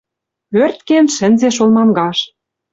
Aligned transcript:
Ӧрткен 0.63 1.05
шӹнзеш 1.15 1.55
олмангаш... 1.63 2.19